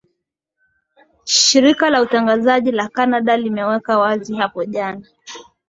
shirika 1.25 1.89
la 1.89 2.01
utangazaji 2.01 2.71
la 2.71 2.87
canada 2.89 3.37
limeweka 3.37 3.99
wazi 3.99 4.35
hapo 4.35 4.65
jana 4.65 5.07